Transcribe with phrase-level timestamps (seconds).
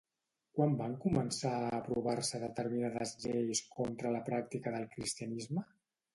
[0.59, 5.69] Quan van començar a aprovar-se determinades lleis contra la pràctica del cristianisme?